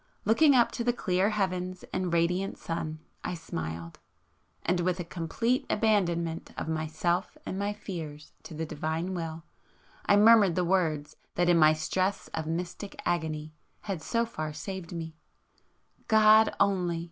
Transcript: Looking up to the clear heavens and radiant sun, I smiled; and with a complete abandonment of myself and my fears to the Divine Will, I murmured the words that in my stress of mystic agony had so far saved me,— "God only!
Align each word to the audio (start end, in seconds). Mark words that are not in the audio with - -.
Looking 0.25 0.55
up 0.55 0.71
to 0.71 0.83
the 0.83 0.93
clear 0.93 1.29
heavens 1.29 1.85
and 1.93 2.11
radiant 2.11 2.57
sun, 2.57 3.01
I 3.23 3.35
smiled; 3.35 3.99
and 4.65 4.79
with 4.79 4.99
a 4.99 5.03
complete 5.03 5.63
abandonment 5.69 6.49
of 6.57 6.67
myself 6.67 7.37
and 7.45 7.59
my 7.59 7.71
fears 7.73 8.31
to 8.45 8.55
the 8.55 8.65
Divine 8.65 9.13
Will, 9.13 9.43
I 10.07 10.17
murmured 10.17 10.55
the 10.55 10.65
words 10.65 11.17
that 11.35 11.49
in 11.49 11.59
my 11.59 11.73
stress 11.73 12.29
of 12.29 12.47
mystic 12.47 12.99
agony 13.05 13.53
had 13.81 14.01
so 14.01 14.25
far 14.25 14.53
saved 14.53 14.91
me,— 14.91 15.13
"God 16.07 16.51
only! 16.59 16.99